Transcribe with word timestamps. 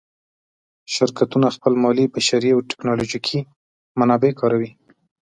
شرکتونه 0.93 1.47
خپل 1.55 1.73
مالي، 1.83 2.05
بشري 2.15 2.49
او 2.53 2.59
تکنالوجیکي 2.71 3.39
منابع 3.99 4.31
کاروي. 4.39 4.71